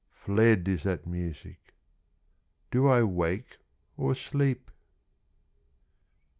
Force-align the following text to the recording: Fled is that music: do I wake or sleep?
Fled 0.15 0.67
is 0.67 0.81
that 0.81 1.05
music: 1.05 1.75
do 2.71 2.87
I 2.87 3.03
wake 3.03 3.57
or 3.95 4.15
sleep? 4.15 4.71